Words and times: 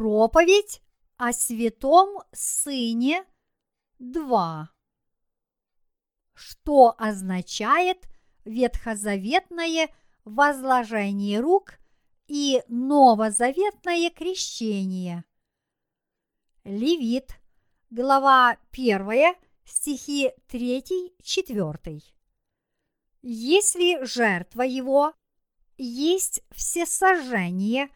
Проповедь 0.00 0.80
о 1.18 1.30
святом 1.30 2.22
Сыне 2.32 3.22
2. 3.98 4.70
Что 6.32 6.94
означает 6.96 8.08
ветхозаветное 8.46 9.90
возложение 10.24 11.40
рук 11.40 11.74
и 12.28 12.62
новозаветное 12.68 14.08
крещение? 14.08 15.24
Левит, 16.64 17.38
глава 17.90 18.56
1, 18.72 19.34
стихи 19.66 20.32
3-4. 20.48 22.02
Если 23.20 24.02
жертва 24.06 24.62
его 24.62 25.12
есть 25.76 26.42
всесожжение 26.52 27.90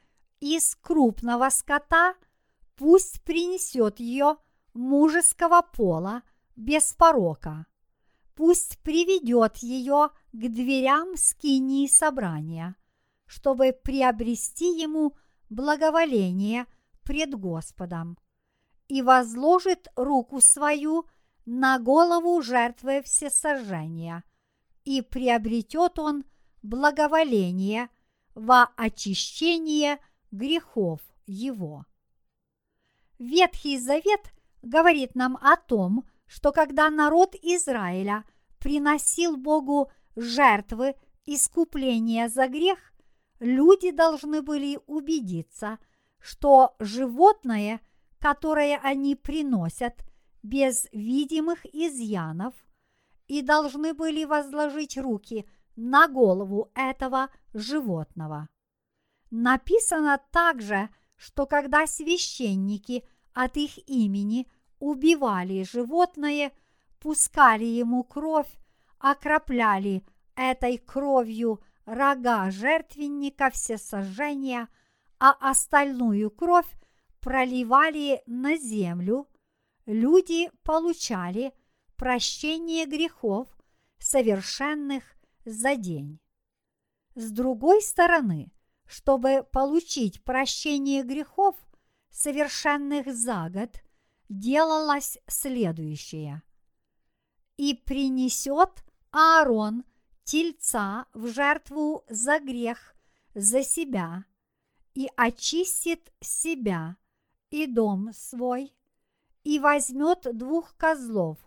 из 0.45 0.75
крупного 0.77 1.49
скота, 1.49 2.15
пусть 2.77 3.23
принесет 3.23 3.99
ее 3.99 4.37
мужеского 4.75 5.63
пола 5.63 6.23
без 6.55 6.93
порока. 6.93 7.67
Пусть 8.35 8.79
приведет 8.81 9.57
ее 9.59 10.11
к 10.33 10.37
дверям 10.37 11.17
скинии 11.17 11.87
собрания, 11.87 12.77
чтобы 13.25 13.73
приобрести 13.73 14.79
ему 14.79 15.17
благоволение 15.49 16.67
пред 17.05 17.35
Господом, 17.35 18.19
и 18.89 19.01
возложит 19.01 19.89
руку 19.97 20.43
свою 20.43 21.07
на 21.47 21.79
голову 21.79 22.43
жертвы 22.43 23.03
всесожжения, 23.03 24.25
и 24.85 25.01
приобретет 25.01 25.99
он 25.99 26.25
благоволение 26.63 27.89
во 28.35 28.65
очищение 28.77 29.99
грехов 30.35 31.01
его. 31.27 31.87
Ветхий 33.19 33.79
Завет 33.79 34.33
говорит 34.63 35.15
нам 35.15 35.37
о 35.37 35.57
том, 35.57 36.05
что 36.27 36.53
когда 36.53 36.91
народ 36.91 37.35
Израиля 37.37 38.25
приносил 38.59 39.37
Богу 39.37 39.91
жертвы 40.17 40.97
искупления 41.25 42.29
за 42.29 42.49
грех, 42.49 42.79
люди 43.39 43.91
должны 43.91 44.43
были 44.43 44.79
убедиться, 44.87 45.79
что 46.19 46.75
животное, 46.81 47.81
которое 48.19 48.79
они 48.79 49.15
приносят 49.15 50.05
без 50.43 50.89
видимых 50.93 51.65
изъянов, 51.67 52.55
и 53.29 53.41
должны 53.41 53.95
были 53.95 54.25
возложить 54.25 54.99
руки 54.99 55.49
на 55.77 56.09
голову 56.09 56.71
этого 56.75 57.31
животного. 57.55 58.49
Написано 59.31 60.21
также, 60.31 60.89
что 61.17 61.47
когда 61.47 61.87
священники 61.87 63.05
от 63.33 63.57
их 63.57 63.79
имени 63.89 64.49
убивали 64.79 65.63
животное, 65.63 66.53
пускали 67.01 67.65
ему 67.65 68.05
кровь, 68.05 68.51
окропляли 68.99 70.05
этой 70.37 70.79
кровью 70.79 71.61
рога 71.85 72.51
жертвенника 72.51 73.51
всесожжения, 73.51 74.69
а 75.19 75.33
остальную 75.51 76.31
кровь 76.31 76.71
проливали 77.21 78.23
на 78.27 78.57
землю, 78.57 79.29
люди 79.87 80.51
получали 80.63 81.53
прощение 81.97 82.87
грехов, 82.87 83.49
совершенных 83.99 85.05
за 85.45 85.77
день. 85.77 86.21
С 87.15 87.31
другой 87.31 87.81
стороны, 87.81 88.51
чтобы 88.87 89.47
получить 89.53 90.23
прощение 90.25 91.03
грехов, 91.03 91.57
совершенных 92.11 93.13
за 93.13 93.49
год, 93.49 93.83
делалось 94.29 95.19
следующее. 95.27 96.43
И 97.57 97.75
принесет 97.75 98.85
Аарон 99.11 99.85
тельца 100.25 101.07
в 101.13 101.29
жертву 101.29 102.05
за 102.09 102.41
грех 102.41 102.95
за 103.35 103.63
себя, 103.63 104.25
и 104.95 105.09
очистит 105.17 106.13
себя 106.21 106.97
и 107.51 107.67
дом 107.67 108.13
свой, 108.13 108.75
и 109.43 109.59
возьмет 109.59 110.27
двух 110.33 110.77
козлов, 110.77 111.39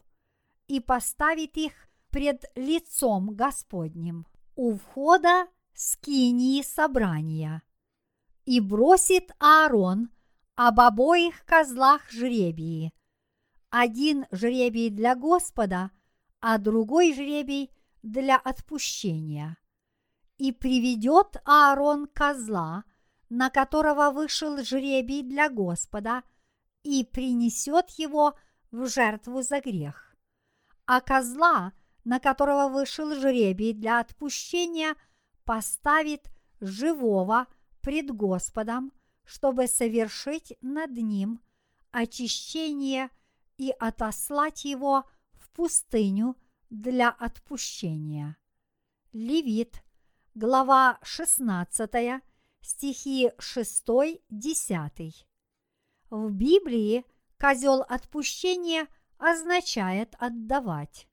и 0.67 0.79
поставит 0.79 1.57
их 1.57 1.73
пред 2.09 2.45
лицом 2.55 3.35
Господним 3.35 4.25
у 4.55 4.75
входа 4.75 5.47
скинии 5.77 6.63
собрания. 6.63 7.61
И 8.45 8.59
бросит 8.59 9.31
Аарон 9.39 10.09
об 10.55 10.79
обоих 10.79 11.45
козлах 11.45 12.09
жребии. 12.09 12.91
Один 13.69 14.25
жребий 14.31 14.89
для 14.89 15.15
Господа, 15.15 15.91
а 16.39 16.57
другой 16.57 17.13
жребий 17.13 17.71
для 18.01 18.37
отпущения. 18.37 19.57
И 20.37 20.51
приведет 20.51 21.37
Аарон 21.45 22.07
козла, 22.07 22.83
на 23.29 23.49
которого 23.49 24.09
вышел 24.11 24.57
жребий 24.63 25.21
для 25.21 25.49
Господа, 25.49 26.23
и 26.81 27.03
принесет 27.03 27.89
его 27.91 28.35
в 28.71 28.87
жертву 28.87 29.41
за 29.41 29.59
грех. 29.59 30.15
А 30.85 31.01
козла, 31.01 31.73
на 32.03 32.19
которого 32.19 32.69
вышел 32.69 33.13
жребий 33.13 33.73
для 33.73 33.99
отпущения, 33.99 34.95
поставит 35.47 36.29
живого 36.59 37.47
пред 37.81 38.11
Господом 38.11 38.91
чтобы 39.27 39.67
совершить 39.67 40.57
над 40.61 40.91
ним 40.91 41.41
очищение 41.91 43.09
и 43.57 43.71
отослать 43.77 44.63
его 44.63 45.03
в 45.33 45.49
пустыню 45.51 46.37
для 46.69 47.09
отпущения. 47.09 48.37
Левит, 49.11 49.83
глава 50.33 50.97
16, 51.03 52.23
стихи 52.61 53.31
6-10. 53.37 55.13
В 56.09 56.31
Библии 56.31 57.05
козел 57.37 57.81
отпущения 57.81 58.87
означает 59.17 60.15
отдавать. 60.19 61.09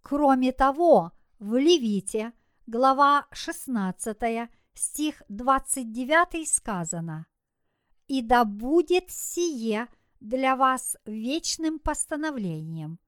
Кроме 0.00 0.52
того, 0.52 1.10
в 1.40 1.56
Левите, 1.56 2.32
глава 2.72 3.26
16, 3.32 4.48
стих 4.72 5.22
29 5.28 6.48
сказано– 6.48 7.26
и 8.08 8.22
да 8.22 8.46
будет 8.46 9.10
сие 9.10 9.88
для 10.20 10.56
вас 10.56 10.96
вечным 11.04 11.78
постановлением. 11.78 12.98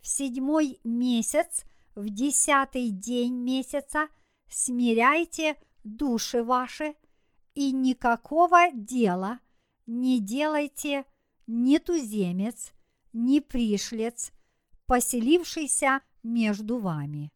В 0.00 0.06
седьмой 0.06 0.78
месяц, 0.84 1.64
в 1.96 2.08
десятый 2.08 2.90
день 2.90 3.34
месяца 3.34 4.08
смиряйте 4.48 5.56
души 5.82 6.44
ваши, 6.44 6.94
и 7.54 7.72
никакого 7.72 8.70
дела 8.72 9.40
не 9.86 10.20
делайте 10.20 11.04
ни 11.48 11.78
туземец, 11.78 12.72
ни 13.12 13.40
пришлец, 13.40 14.30
поселившийся 14.86 16.00
между 16.22 16.78
вами. 16.78 17.32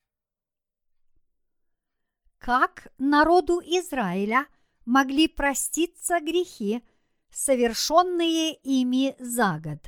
Как 2.44 2.88
народу 2.98 3.62
Израиля 3.64 4.46
могли 4.84 5.28
проститься 5.28 6.20
грехи– 6.20 6.82
совершенные 7.30 8.52
ими 8.56 9.16
за 9.18 9.58
год. 9.64 9.78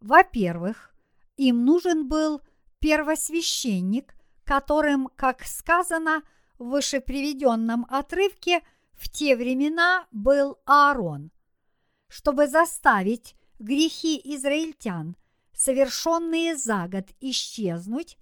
Во-первых, 0.00 0.92
им 1.36 1.64
нужен 1.64 2.08
был 2.08 2.42
первосвященник, 2.80 4.16
которым, 4.42 5.08
как 5.14 5.44
сказано 5.44 6.24
в 6.58 6.70
выше 6.70 7.00
приведенном 7.00 7.86
отрывке, 7.88 8.62
в 8.94 9.08
те 9.08 9.36
времена 9.36 10.08
был 10.10 10.58
Аарон. 10.66 11.30
Чтобы 12.08 12.48
заставить 12.48 13.36
грехи 13.60 14.20
израильтян, 14.34 15.14
совершенные 15.54 16.56
за 16.56 16.88
год, 16.88 17.06
исчезнуть, 17.20 18.18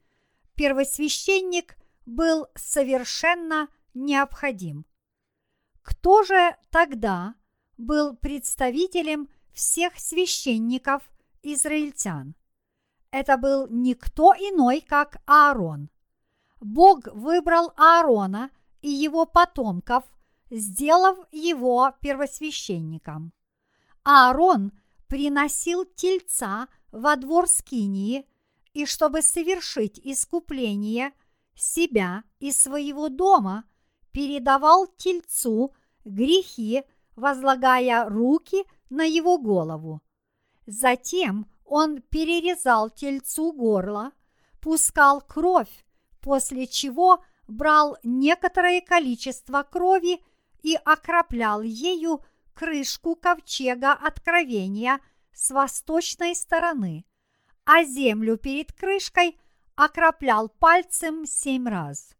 первосвященник 0.57 1.80
был 2.07 2.47
совершенно 2.55 3.69
необходим. 3.95 4.87
Кто 5.83 6.23
же 6.23 6.57
тогда 6.71 7.35
был 7.77 8.17
представителем 8.17 9.29
всех 9.53 9.99
священников 9.99 11.11
израильтян. 11.43 12.35
Это 13.11 13.37
был 13.37 13.67
никто 13.69 14.33
иной, 14.35 14.81
как 14.81 15.17
Аарон. 15.27 15.91
Бог 16.61 17.07
выбрал 17.13 17.73
Аарона 17.77 18.51
и 18.83 18.91
его 18.91 19.27
потомков, 19.27 20.05
сделав 20.51 21.19
его 21.33 21.93
первосвященником. 22.01 23.33
Аарон 24.05 24.73
приносил 25.09 25.85
тельца 25.85 26.69
во 26.93 27.17
двор 27.17 27.49
Скинии, 27.49 28.27
и 28.73 28.87
чтобы 28.87 29.23
совершить 29.23 29.99
искупление 29.99 31.13
себя 31.55 32.25
и 32.39 32.53
своего 32.53 33.09
дома, 33.09 33.65
передавал 34.13 34.87
тельцу 34.87 35.75
грехи 36.05 36.85
возлагая 37.17 38.09
руки 38.09 38.65
на 38.89 39.05
его 39.05 39.39
голову. 39.39 40.01
Затем 40.67 41.47
он 41.65 42.03
перерезал 42.03 42.91
тельцу 42.91 43.53
горло, 43.53 44.13
пускал 44.61 45.21
кровь, 45.21 45.85
после 46.21 46.67
чего 46.67 47.23
брал 47.47 47.97
некоторое 48.03 48.81
количество 48.81 49.63
крови 49.63 50.23
и 50.63 50.77
окроплял 50.85 51.63
ею 51.63 52.25
крышку 52.55 53.15
ковчега 53.17 53.93
откровения 53.93 55.01
с 55.33 55.51
восточной 55.51 56.35
стороны, 56.35 57.05
а 57.65 57.85
землю 57.85 58.37
перед 58.37 58.73
крышкой 58.73 59.39
окроплял 59.85 60.51
пальцем 60.51 61.25
семь 61.25 61.67
раз. 61.67 62.15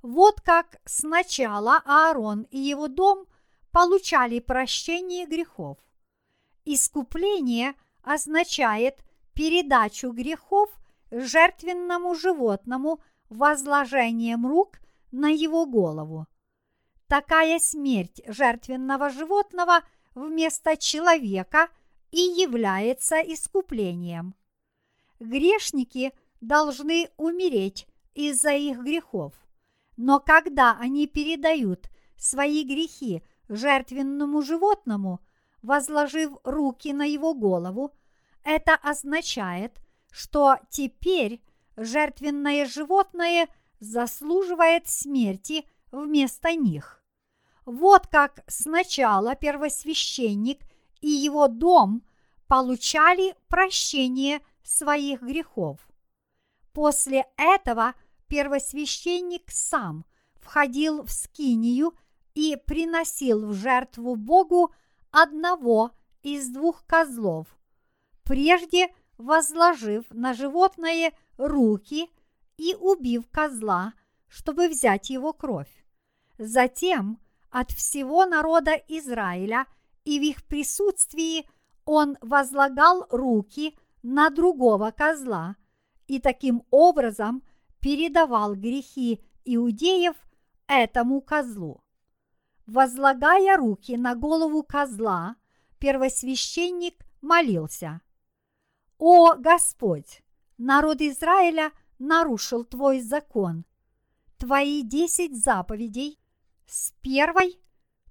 Вот 0.00 0.40
как 0.40 0.76
сначала 0.86 1.82
Аарон 1.84 2.46
и 2.50 2.58
его 2.58 2.88
дом 2.88 3.26
получали 3.70 4.38
прощение 4.38 5.26
грехов. 5.26 5.76
Искупление 6.64 7.74
означает 8.02 9.04
передачу 9.34 10.12
грехов 10.12 10.70
жертвенному 11.10 12.14
животному 12.14 13.02
возложением 13.28 14.46
рук 14.46 14.78
на 15.12 15.28
его 15.28 15.66
голову. 15.66 16.26
Такая 17.06 17.58
смерть 17.58 18.22
жертвенного 18.26 19.10
животного 19.10 19.82
вместо 20.14 20.78
человека 20.78 21.68
и 22.10 22.20
является 22.20 23.16
искуплением. 23.20 24.34
Грешники 25.20 26.12
должны 26.46 27.10
умереть 27.16 27.86
из-за 28.14 28.52
их 28.52 28.78
грехов, 28.78 29.34
но 29.96 30.20
когда 30.20 30.76
они 30.78 31.06
передают 31.06 31.88
свои 32.16 32.64
грехи 32.64 33.22
жертвенному 33.48 34.42
животному, 34.42 35.20
возложив 35.62 36.32
руки 36.44 36.92
на 36.92 37.04
его 37.04 37.34
голову, 37.34 37.92
это 38.44 38.74
означает, 38.74 39.80
что 40.10 40.58
теперь 40.70 41.42
жертвенное 41.76 42.66
животное 42.66 43.48
заслуживает 43.80 44.88
смерти 44.88 45.64
вместо 45.90 46.54
них. 46.54 47.02
Вот 47.64 48.06
как 48.08 48.44
сначала 48.46 49.34
первосвященник 49.34 50.60
и 51.00 51.08
его 51.08 51.48
дом 51.48 52.02
получали 52.46 53.34
прощение 53.48 54.40
своих 54.62 55.22
грехов. 55.22 55.80
После 56.74 57.24
этого 57.36 57.94
первосвященник 58.26 59.50
сам 59.50 60.04
входил 60.34 61.04
в 61.04 61.10
скинию 61.10 61.94
и 62.34 62.56
приносил 62.56 63.46
в 63.46 63.54
жертву 63.54 64.16
Богу 64.16 64.74
одного 65.12 65.92
из 66.22 66.48
двух 66.48 66.84
козлов, 66.84 67.46
прежде 68.24 68.92
возложив 69.18 70.04
на 70.10 70.34
животное 70.34 71.12
руки 71.36 72.10
и 72.56 72.74
убив 72.74 73.28
козла, 73.30 73.94
чтобы 74.26 74.68
взять 74.68 75.10
его 75.10 75.32
кровь. 75.32 75.70
Затем 76.38 77.20
от 77.50 77.70
всего 77.70 78.26
народа 78.26 78.72
Израиля 78.88 79.66
и 80.04 80.18
в 80.18 80.22
их 80.22 80.44
присутствии 80.44 81.48
он 81.84 82.18
возлагал 82.20 83.06
руки 83.10 83.78
на 84.02 84.28
другого 84.30 84.90
козла 84.90 85.54
и 86.06 86.20
таким 86.20 86.64
образом 86.70 87.42
передавал 87.80 88.54
грехи 88.54 89.20
иудеев 89.44 90.16
этому 90.66 91.20
козлу. 91.20 91.82
Возлагая 92.66 93.56
руки 93.56 93.96
на 93.96 94.14
голову 94.14 94.62
козла, 94.62 95.36
первосвященник 95.78 97.04
молился. 97.20 98.00
«О 98.98 99.34
Господь, 99.34 100.22
народ 100.56 101.00
Израиля 101.02 101.72
нарушил 101.98 102.64
Твой 102.64 103.00
закон, 103.00 103.64
Твои 104.38 104.82
десять 104.82 105.36
заповедей 105.36 106.18
с 106.66 106.92
первой 107.02 107.60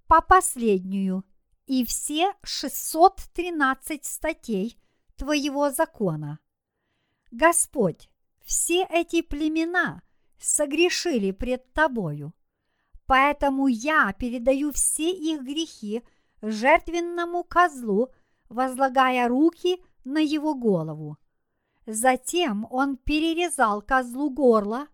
по 0.07 0.21
последнюю 0.21 1.23
и 1.65 1.85
все 1.85 2.33
613 2.43 4.05
статей 4.05 4.79
Твоего 5.15 5.71
закона. 5.71 6.39
Господь, 7.33 8.09
все 8.43 8.85
эти 8.89 9.21
племена 9.21 10.01
согрешили 10.39 11.31
пред 11.31 11.71
Тобою– 11.73 12.33
Поэтому 13.05 13.67
я 13.67 14.13
передаю 14.13 14.71
все 14.71 15.11
их 15.11 15.41
грехи 15.43 16.03
жертвенному 16.41 17.43
козлу, 17.43 18.09
возлагая 18.49 19.27
руки 19.27 19.83
на 20.03 20.19
его 20.19 20.55
голову. 20.55 21.17
Затем 21.85 22.65
он 22.69 22.97
перерезал 22.97 23.81
козлу 23.81 24.29
горло, 24.29 24.87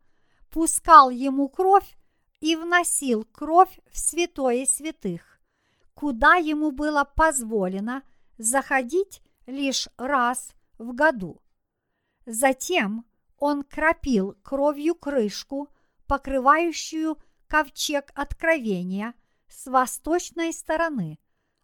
пускал 0.50 1.12
ему 1.12 1.50
кровь 1.50 1.98
и 2.40 2.56
вносил 2.56 3.26
кровь 3.26 3.80
в 3.92 4.00
святое 4.00 4.66
святых, 4.66 5.40
куда 5.94 6.36
ему 6.36 6.72
было 6.72 7.04
позволено 7.04 8.04
заходить 8.38 9.22
лишь 9.46 9.88
раз 9.98 10.54
в 10.80 10.94
году. 10.94 11.42
Затем 12.32 13.08
он 13.40 13.64
кропил 13.64 14.38
кровью 14.44 14.94
крышку, 14.94 15.68
покрывающую 16.06 17.18
ковчег 17.48 18.12
откровения 18.14 19.16
с 19.48 19.66
восточной 19.66 20.54
стороны, 20.54 21.18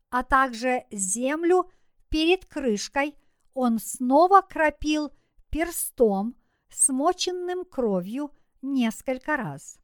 а 0.09 0.23
также 0.23 0.85
землю 0.89 1.69
перед 2.09 2.47
крышкой 2.47 3.15
он 3.53 3.77
снова 3.77 4.41
кропил 4.41 5.11
перстом, 5.51 6.35
смоченным 6.69 7.63
кровью 7.63 8.31
несколько 8.63 9.37
раз. 9.37 9.77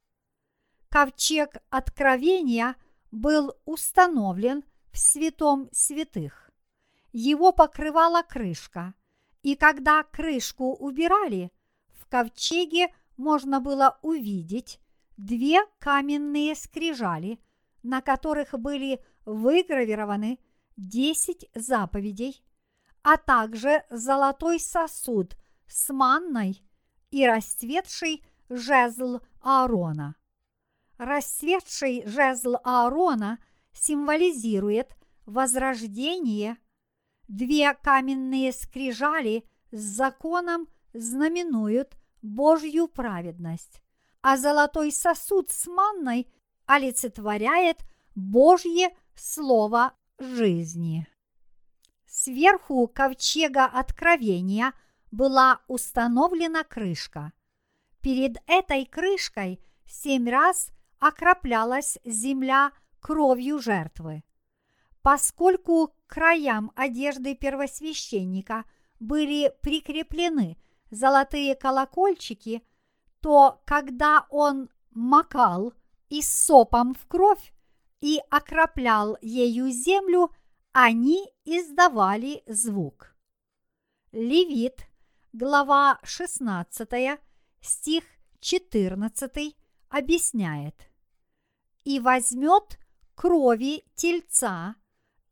Ковчег 0.88 1.58
откровения 1.70 2.74
был 3.12 3.54
установлен 3.66 4.64
в 4.90 4.98
святом 4.98 5.68
святых. 5.70 6.50
Его 7.12 7.52
покрывала 7.52 8.22
крышка, 8.22 8.94
и 9.42 9.56
когда 9.56 10.02
крышку 10.04 10.74
убирали, 10.74 11.52
в 11.88 12.06
ковчеге 12.06 12.88
можно 13.16 13.60
было 13.60 13.98
увидеть 14.02 14.80
две 15.16 15.60
каменные 15.78 16.54
скрижали, 16.54 17.40
на 17.82 18.00
которых 18.00 18.58
были 18.58 19.04
выгравированы 19.24 20.38
десять 20.76 21.48
заповедей, 21.54 22.44
а 23.02 23.16
также 23.16 23.84
золотой 23.90 24.58
сосуд 24.60 25.36
с 25.66 25.92
манной 25.92 26.62
и 27.10 27.26
расцветший 27.26 28.24
жезл 28.48 29.18
Аарона. 29.40 30.16
Расцветший 30.98 32.06
жезл 32.06 32.56
Аарона 32.64 33.38
символизирует 33.72 34.96
возрождение, 35.26 36.56
две 37.36 37.74
каменные 37.74 38.52
скрижали 38.52 39.44
с 39.70 39.80
законом 39.80 40.68
знаменуют 40.92 41.96
Божью 42.22 42.88
праведность 42.88 43.82
а 44.22 44.36
золотой 44.36 44.92
сосуд 44.92 45.50
с 45.50 45.66
манной 45.66 46.32
олицетворяет 46.66 47.80
Божье 48.14 48.90
Слово 49.14 49.92
жизни. 50.18 51.06
Сверху 52.06 52.88
ковчега 52.88 53.66
откровения 53.66 54.72
была 55.10 55.60
установлена 55.66 56.64
крышка. 56.64 57.32
Перед 58.00 58.38
этой 58.46 58.86
крышкой 58.86 59.60
семь 59.86 60.28
раз 60.28 60.70
окроплялась 60.98 61.98
земля 62.04 62.72
кровью 63.00 63.58
жертвы. 63.58 64.22
Поскольку 65.02 65.88
к 65.88 66.14
краям 66.14 66.72
одежды 66.76 67.34
первосвященника 67.34 68.64
были 69.00 69.52
прикреплены 69.62 70.56
золотые 70.90 71.54
колокольчики– 71.54 72.62
то 73.22 73.62
когда 73.64 74.26
он 74.30 74.68
макал 74.90 75.72
и 76.08 76.20
сопом 76.20 76.92
в 76.92 77.06
кровь 77.06 77.54
и 78.00 78.20
окроплял 78.30 79.16
ею 79.22 79.70
землю, 79.70 80.30
они 80.72 81.32
издавали 81.44 82.42
звук. 82.46 83.14
Левит, 84.10 84.88
глава 85.32 86.00
16, 86.02 87.20
стих 87.60 88.04
14 88.40 89.56
объясняет. 89.88 90.74
«И 91.84 92.00
возьмет 92.00 92.78
крови 93.14 93.84
тельца 93.94 94.74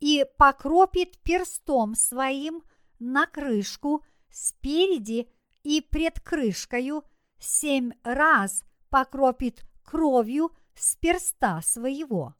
и 0.00 0.26
покропит 0.38 1.18
перстом 1.18 1.94
своим 1.94 2.62
на 2.98 3.26
крышку 3.26 4.04
спереди 4.30 5.28
и 5.62 5.80
пред 5.80 6.20
крышкою 6.20 7.04
семь 7.38 7.92
раз 8.02 8.64
покропит 8.88 9.64
кровью 9.84 10.52
с 10.74 10.96
перста 10.96 11.60
своего. 11.62 12.34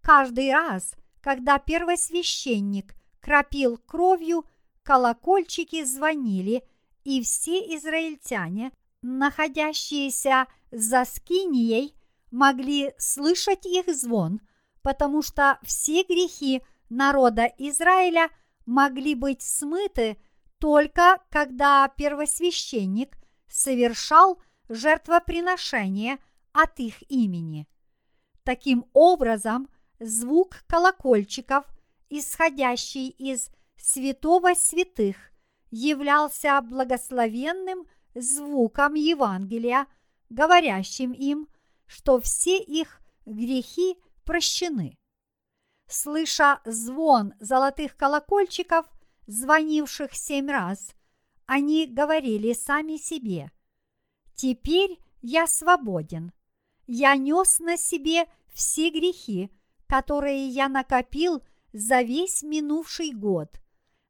Каждый 0.00 0.52
раз, 0.52 0.94
когда 1.20 1.58
первосвященник 1.58 2.94
кропил 3.20 3.78
кровью, 3.78 4.44
колокольчики 4.82 5.84
звонили, 5.84 6.64
и 7.04 7.22
все 7.22 7.58
израильтяне, 7.76 8.72
находящиеся 9.02 10.46
за 10.70 11.04
скинией, 11.04 11.94
могли 12.30 12.92
слышать 12.98 13.66
их 13.66 13.92
звон, 13.94 14.40
потому 14.82 15.22
что 15.22 15.58
все 15.62 16.02
грехи 16.02 16.62
народа 16.88 17.50
Израиля 17.58 18.28
могли 18.66 19.14
быть 19.14 19.42
смыты 19.42 20.18
только 20.58 21.20
когда 21.30 21.88
первосвященник 21.88 23.16
совершал 23.48 24.40
жертвоприношение 24.68 26.18
от 26.52 26.78
их 26.78 27.02
имени. 27.10 27.66
Таким 28.44 28.86
образом, 28.92 29.68
звук 29.98 30.64
колокольчиков, 30.66 31.64
исходящий 32.10 33.08
из 33.08 33.50
святого 33.76 34.54
святых, 34.54 35.16
являлся 35.70 36.60
благословенным 36.60 37.86
звуком 38.14 38.94
Евангелия, 38.94 39.86
говорящим 40.28 41.12
им, 41.12 41.48
что 41.86 42.20
все 42.20 42.58
их 42.58 43.00
грехи 43.26 43.96
прощены. 44.24 44.98
Слыша 45.88 46.60
звон 46.64 47.34
золотых 47.40 47.96
колокольчиков, 47.96 48.86
звонивших 49.26 50.14
семь 50.14 50.50
раз, 50.50 50.94
они 51.46 51.86
говорили 51.86 52.52
сами 52.52 52.96
себе, 52.96 53.50
«Теперь 54.34 54.98
я 55.20 55.46
свободен. 55.46 56.32
Я 56.86 57.14
нес 57.16 57.58
на 57.60 57.76
себе 57.76 58.24
все 58.52 58.90
грехи, 58.90 59.50
которые 59.86 60.48
я 60.48 60.68
накопил 60.68 61.42
за 61.72 62.02
весь 62.02 62.42
минувший 62.42 63.12
год, 63.12 63.60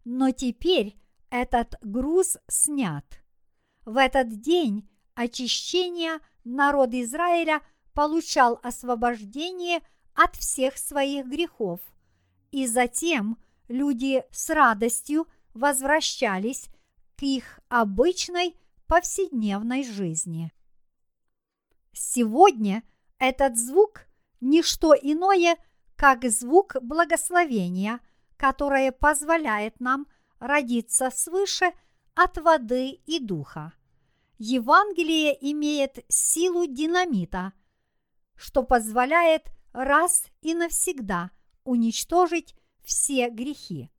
но 0.04 0.30
теперь 0.30 0.96
этот 1.30 1.74
груз 1.82 2.38
снят. 2.48 3.04
В 3.84 3.96
этот 3.96 4.40
день 4.40 4.88
очищения 5.14 6.20
народ 6.44 6.90
Израиля 6.92 7.62
получал 7.94 8.58
освобождение 8.62 9.80
от 10.14 10.36
всех 10.36 10.78
своих 10.78 11.26
грехов, 11.26 11.80
и 12.50 12.66
затем 12.66 13.38
люди 13.68 14.24
с 14.30 14.50
радостью 14.50 15.26
возвращались 15.54 16.68
к 17.16 17.22
их 17.22 17.60
обычной 17.68 18.56
повседневной 18.86 19.84
жизни. 19.84 20.52
Сегодня 21.92 22.82
этот 23.18 23.56
звук– 23.56 24.06
не 24.40 24.62
что 24.62 24.94
иное, 24.94 25.56
как 25.96 26.24
звук 26.28 26.76
благословения, 26.82 28.00
которое 28.36 28.90
позволяет 28.90 29.78
нам 29.78 30.08
родиться 30.40 31.10
свыше 31.10 31.72
от 32.14 32.38
воды 32.38 32.90
и 33.06 33.20
духа. 33.20 33.72
Евангелие 34.38 35.36
имеет 35.52 36.04
силу 36.08 36.66
динамита, 36.66 37.52
что 38.34 38.64
позволяет 38.64 39.52
раз 39.72 40.24
и 40.40 40.54
навсегда 40.54 41.30
уничтожить 41.64 42.54
все 42.82 43.30
грехи. 43.30 43.90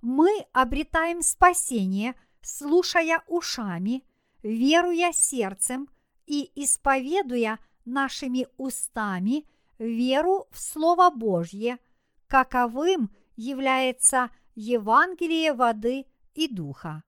Мы 0.00 0.30
обретаем 0.52 1.22
спасение, 1.22 2.14
слушая 2.40 3.22
ушами, 3.26 4.04
веруя 4.42 5.12
сердцем 5.12 5.88
и 6.26 6.50
исповедуя 6.54 7.58
нашими 7.84 8.48
устами 8.56 9.46
веру 9.78 10.48
в 10.50 10.58
Слово 10.60 11.10
Божье, 11.10 11.78
каковым 12.26 13.10
является 13.36 14.30
Евангелие 14.54 15.52
воды 15.52 16.06
и 16.34 16.48
духа. 16.48 17.02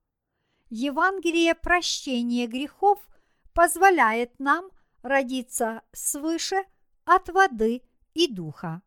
Евангелие 0.70 1.54
прощения 1.54 2.46
грехов 2.46 3.06
позволяет 3.52 4.38
нам 4.38 4.70
родиться 5.02 5.82
свыше 5.92 6.64
от 7.04 7.28
воды 7.28 7.82
и 8.14 8.32
духа. 8.32 8.82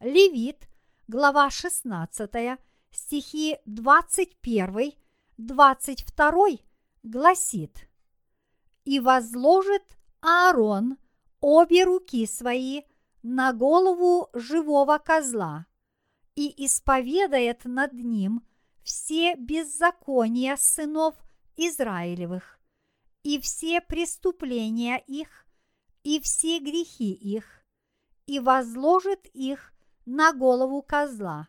Левит, 0.00 0.68
глава 1.08 1.50
16, 1.50 2.58
стихи 2.90 3.58
21, 3.66 4.92
22 5.38 6.46
гласит 7.02 7.88
«И 8.84 9.00
возложит 9.00 9.84
Аарон 10.20 10.96
обе 11.40 11.84
руки 11.84 12.26
свои 12.26 12.82
на 13.22 13.52
голову 13.52 14.28
живого 14.34 14.98
козла 14.98 15.66
и 16.34 16.64
исповедает 16.64 17.64
над 17.64 17.92
ним 17.92 18.42
все 18.82 19.36
беззакония 19.36 20.56
сынов 20.56 21.14
Израилевых 21.56 22.58
и 23.22 23.40
все 23.40 23.80
преступления 23.80 24.98
их 25.06 25.41
и 26.02 26.20
все 26.20 26.58
грехи 26.58 27.12
их, 27.12 27.64
и 28.26 28.40
возложит 28.40 29.26
их 29.32 29.72
на 30.04 30.32
голову 30.32 30.82
козла, 30.82 31.48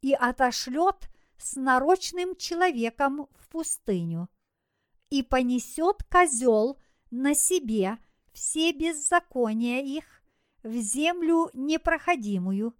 и 0.00 0.12
отошлет 0.12 1.08
с 1.38 1.56
нарочным 1.56 2.36
человеком 2.36 3.28
в 3.34 3.48
пустыню, 3.48 4.28
и 5.10 5.22
понесет 5.22 6.02
козел 6.04 6.78
на 7.10 7.34
себе 7.34 7.98
все 8.32 8.72
беззакония 8.72 9.80
их 9.82 10.04
в 10.62 10.74
землю 10.74 11.50
непроходимую, 11.54 12.74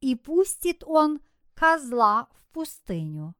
и 0.00 0.14
пустит 0.14 0.84
он 0.84 1.20
козла 1.54 2.28
в 2.32 2.52
пустыню. 2.52 3.34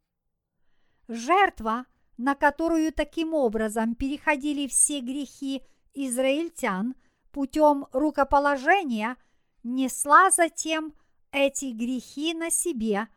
Жертва, 1.09 1.87
на 2.17 2.35
которую 2.35 2.93
таким 2.93 3.35
образом 3.35 3.95
переходили 3.95 4.67
все 4.69 5.01
грехи 5.01 5.63
израильтян 5.95 6.95
путем 7.33 7.87
рукоположения, 7.93 9.17
несла 9.63 10.31
затем 10.31 10.95
эти 11.33 11.73
грехи 11.73 12.35
на 12.35 12.51
себе, 12.51 13.09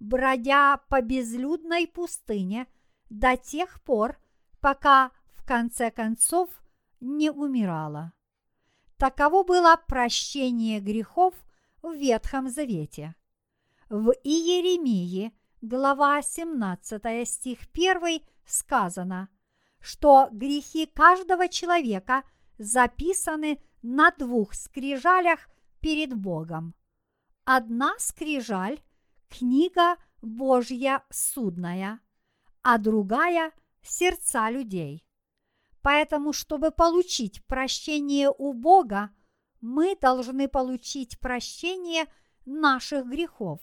бродя 0.00 0.78
по 0.88 1.02
безлюдной 1.02 1.86
пустыне 1.86 2.66
до 3.10 3.36
тех 3.36 3.82
пор, 3.82 4.18
пока 4.60 5.10
в 5.32 5.44
конце 5.44 5.90
концов 5.90 6.48
не 7.00 7.30
умирала. 7.30 8.12
Таково 8.96 9.42
было 9.42 9.76
прощение 9.88 10.80
грехов 10.80 11.34
в 11.82 11.92
Ветхом 11.92 12.48
Завете. 12.48 13.14
В 13.90 14.12
Иеремии, 14.22 15.36
глава 15.60 16.22
17, 16.22 17.28
стих 17.28 17.58
1 17.74 18.22
сказано, 18.46 19.28
что 19.80 20.28
грехи 20.32 20.86
каждого 20.86 21.48
человека 21.48 22.22
записаны 22.58 23.60
на 23.82 24.10
двух 24.10 24.54
скрижалях 24.54 25.48
перед 25.80 26.14
Богом. 26.14 26.74
Одна 27.44 27.94
скрижаль– 27.98 28.80
книга 29.28 29.96
Божья 30.22 31.04
судная, 31.10 32.00
а 32.62 32.78
другая– 32.78 33.52
сердца 33.82 34.50
людей. 34.50 35.04
Поэтому, 35.82 36.32
чтобы 36.32 36.70
получить 36.70 37.44
прощение 37.44 38.32
у 38.36 38.54
Бога, 38.54 39.10
мы 39.60 39.96
должны 40.00 40.48
получить 40.48 41.20
прощение 41.20 42.06
наших 42.46 43.06
грехов. 43.06 43.60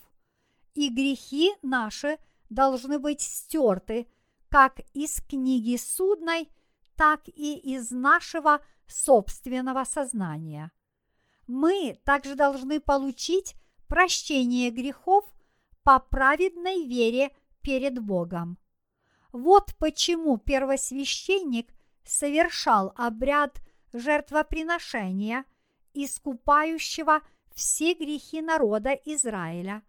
И 0.76 0.90
грехи 0.90 1.52
наши 1.64 2.20
должны 2.50 3.00
быть 3.00 3.22
стерты 3.22 4.08
как 4.50 4.82
из 4.94 5.22
книги 5.22 5.78
судной, 5.78 6.50
так 6.96 7.28
и 7.28 7.56
из 7.58 7.90
нашего 7.90 8.62
собственного 8.92 9.84
сознания. 9.84 10.72
Мы 11.48 12.00
также 12.04 12.36
должны 12.36 12.80
получить 12.80 13.56
прощение 13.88 14.70
грехов 14.72 15.26
по 15.84 16.00
праведной 16.00 16.86
вере 16.88 17.32
перед 17.62 18.00
Богом. 18.00 18.58
Вот 19.32 19.76
почему 19.78 20.38
первосвященник 20.38 21.74
совершал 22.04 22.94
обряд 22.96 23.62
жертвоприношения, 23.94 25.46
искупающего 25.94 27.22
все 27.54 27.94
грехи 27.94 28.42
народа 28.42 28.92
Израиля, 29.06 29.84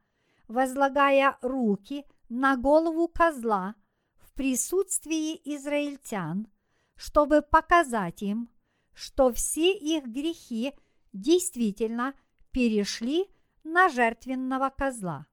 возлагая 0.49 1.39
руки 1.43 2.05
на 2.29 2.57
голову 2.57 3.09
козла 3.09 3.75
в 4.19 4.33
присутствии 4.33 5.41
израильтян, 5.45 6.49
чтобы 6.97 7.43
показать 7.43 8.23
им, 8.23 8.49
что 8.95 9.33
все 9.33 9.73
их 9.73 10.05
грехи 10.07 10.75
действительно 11.13 12.15
перешли 12.51 13.27
на 13.65 13.89
жертвенного 13.89 14.71
козла. 14.71 15.27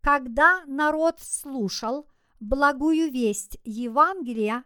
Когда 0.00 0.64
народ 0.66 1.20
слушал 1.20 2.08
благую 2.40 3.10
весть 3.10 3.58
Евангелия, 3.64 4.64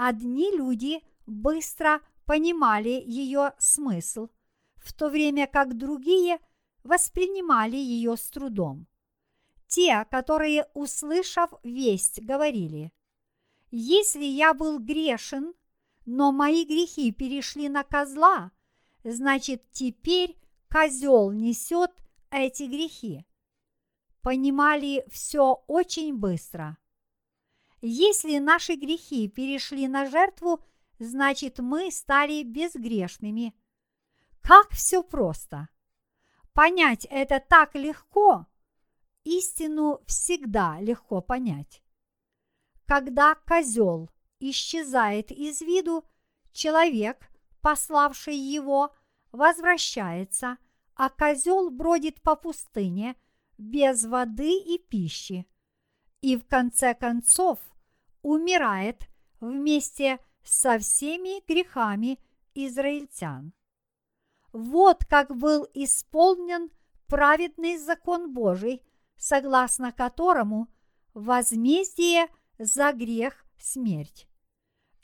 Одни 0.00 0.56
люди 0.56 1.02
быстро 1.26 2.00
понимали 2.24 3.02
ее 3.04 3.52
смысл, 3.58 4.28
в 4.76 4.92
то 4.92 5.08
время 5.08 5.48
как 5.48 5.76
другие 5.76 6.38
воспринимали 6.84 7.74
ее 7.74 8.16
с 8.16 8.30
трудом. 8.30 8.86
Те, 9.66 10.06
которые, 10.08 10.68
услышав 10.72 11.50
весть, 11.64 12.22
говорили, 12.22 12.92
«Если 13.72 14.22
я 14.22 14.54
был 14.54 14.78
грешен, 14.78 15.52
но 16.10 16.32
мои 16.32 16.64
грехи 16.64 17.12
перешли 17.12 17.68
на 17.68 17.84
козла, 17.84 18.50
значит, 19.04 19.70
теперь 19.72 20.38
козел 20.70 21.32
несет 21.32 21.90
эти 22.30 22.62
грехи. 22.62 23.26
Понимали 24.22 25.04
все 25.10 25.62
очень 25.66 26.16
быстро. 26.16 26.78
Если 27.82 28.38
наши 28.38 28.76
грехи 28.76 29.28
перешли 29.28 29.86
на 29.86 30.06
жертву, 30.08 30.64
значит, 30.98 31.58
мы 31.58 31.90
стали 31.90 32.42
безгрешными. 32.42 33.54
Как 34.40 34.70
все 34.70 35.02
просто! 35.02 35.68
Понять 36.54 37.06
это 37.10 37.38
так 37.38 37.74
легко. 37.74 38.46
Истину 39.24 40.00
всегда 40.06 40.80
легко 40.80 41.20
понять. 41.20 41.82
Когда 42.86 43.34
козел 43.34 44.08
исчезает 44.40 45.30
из 45.30 45.60
виду, 45.60 46.04
человек, 46.52 47.30
пославший 47.60 48.36
его, 48.36 48.94
возвращается, 49.32 50.58
а 50.94 51.10
козел 51.10 51.70
бродит 51.70 52.20
по 52.22 52.36
пустыне 52.36 53.16
без 53.56 54.04
воды 54.04 54.52
и 54.58 54.78
пищи, 54.78 55.46
и 56.20 56.36
в 56.36 56.46
конце 56.46 56.94
концов 56.94 57.58
умирает 58.22 59.08
вместе 59.40 60.18
со 60.42 60.78
всеми 60.78 61.44
грехами 61.46 62.18
израильтян. 62.54 63.52
Вот 64.52 65.04
как 65.04 65.36
был 65.36 65.68
исполнен 65.74 66.70
праведный 67.06 67.76
закон 67.76 68.32
Божий, 68.32 68.82
согласно 69.16 69.92
которому 69.92 70.68
возмездие 71.14 72.28
за 72.58 72.92
грех– 72.92 73.44
смерть. 73.72 74.28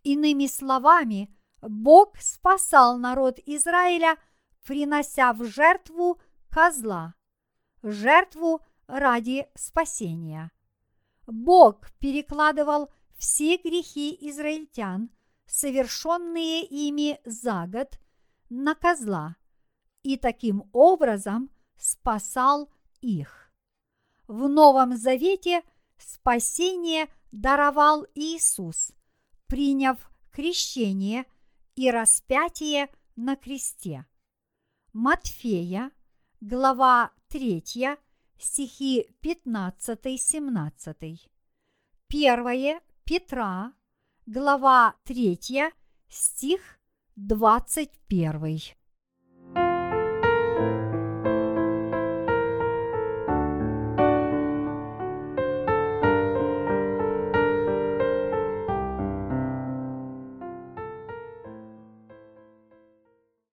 Иными 0.02 0.46
словами, 0.46 1.34
Бог 1.60 2.18
спасал 2.18 2.98
народ 2.98 3.38
Израиля, 3.46 4.16
принося 4.64 5.32
в 5.32 5.44
жертву 5.44 6.20
козла, 6.50 7.14
жертву 7.82 8.60
ради 8.86 9.46
спасения. 9.54 10.50
Бог 11.26 11.90
перекладывал 11.98 12.90
все 13.16 13.56
грехи 13.56 14.16
израильтян, 14.28 15.10
совершенные 15.46 16.64
ими 16.64 17.20
за 17.24 17.66
год, 17.66 17.98
на 18.50 18.74
козла 18.74 19.36
и 20.02 20.16
таким 20.16 20.68
образом 20.72 21.50
спасал 21.78 22.70
их. 23.00 23.50
В 24.26 24.48
Новом 24.48 24.96
Завете 24.96 25.62
спасение 25.98 27.08
даровал 27.34 28.06
Иисус, 28.14 28.92
приняв 29.48 29.98
крещение 30.30 31.26
и 31.74 31.90
распятие 31.90 32.88
на 33.16 33.34
кресте. 33.34 34.06
Матфея, 34.92 35.90
глава 36.40 37.10
3, 37.28 37.98
стихи 38.38 39.08
15-17. 39.20 41.28
Первое 42.06 42.80
Петра, 43.04 43.72
глава 44.26 44.94
3, 45.02 45.72
стих 46.08 46.78
21. 47.16 48.76